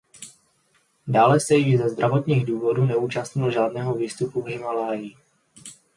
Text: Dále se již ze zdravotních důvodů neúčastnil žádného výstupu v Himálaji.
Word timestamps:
Dále 1.07 1.39
se 1.39 1.55
již 1.55 1.77
ze 1.77 1.89
zdravotních 1.89 2.45
důvodů 2.45 2.85
neúčastnil 2.85 3.51
žádného 3.51 3.95
výstupu 3.95 4.41
v 4.41 4.47
Himálaji. 4.47 5.15